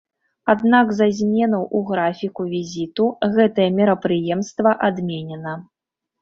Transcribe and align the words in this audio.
Аднак 0.51 0.85
з-за 0.93 1.07
зменаў 1.17 1.63
у 1.79 1.81
графіку 1.89 2.41
візіту 2.53 3.05
гэтае 3.37 3.69
мерапрыемства 3.77 4.75
адменена. 4.89 5.53